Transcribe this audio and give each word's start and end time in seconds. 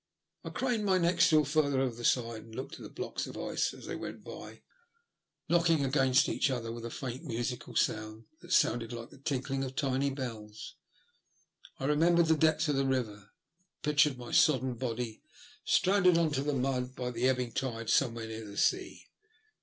I 0.43 0.49
craned 0.49 0.83
my 0.83 0.97
neck 0.97 1.21
still 1.21 1.45
further 1.45 1.79
over 1.79 1.93
the 1.95 2.03
side, 2.03 2.41
and 2.45 2.55
looked 2.55 2.73
at 2.77 2.81
the 2.81 2.89
blocks 2.89 3.27
of 3.27 3.37
ice 3.37 3.71
as 3.71 3.85
they 3.85 3.95
went 3.95 4.23
by, 4.23 4.63
knocking 5.47 5.85
against 5.85 6.27
each 6.27 6.49
other 6.49 6.71
THE 6.71 6.71
LUST 6.71 6.85
OF 6.87 6.91
HATE. 6.93 7.01
101 7.21 7.21
with 7.21 7.21
a 7.21 7.21
faint 7.21 7.23
musical 7.29 7.75
sound 7.75 8.23
that 8.41 8.51
sounded 8.51 8.93
like 8.93 9.11
the 9.11 9.19
tinkling 9.19 9.63
of 9.63 9.75
tiny 9.75 10.09
bells. 10.09 10.73
I 11.77 11.85
remembered 11.85 12.25
the 12.25 12.35
depth 12.35 12.67
of 12.67 12.77
the 12.77 12.87
river, 12.87 13.13
and 13.13 13.83
pictured 13.83 14.17
my 14.17 14.31
sodden 14.31 14.73
body 14.73 15.21
stranded 15.65 16.17
on 16.17 16.31
to 16.31 16.41
the 16.41 16.53
mud 16.55 16.95
by 16.95 17.11
the 17.11 17.29
ebbing 17.29 17.51
tide 17.51 17.91
somewhere 17.91 18.25
near 18.25 18.43
the 18.43 18.57
sea. 18.57 19.05